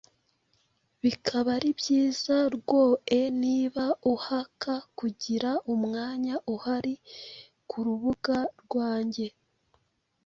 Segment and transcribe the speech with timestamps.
[1.03, 6.95] bikaba ari byiza rwoe niba uhaka kugira umwanya uhari
[7.69, 9.27] kurubuga ruange